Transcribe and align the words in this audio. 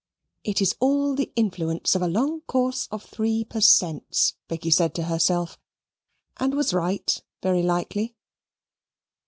"It 0.43 0.63
is 0.63 0.75
all 0.79 1.13
the 1.13 1.31
influence 1.35 1.93
of 1.93 2.01
a 2.01 2.07
long 2.07 2.41
course 2.47 2.87
of 2.89 3.03
Three 3.03 3.43
Per 3.43 3.61
Cents," 3.61 4.33
Becky 4.47 4.71
said 4.71 4.95
to 4.95 5.03
herself, 5.03 5.59
and 6.37 6.55
was 6.55 6.73
right 6.73 7.21
very 7.43 7.61
likely. 7.61 8.15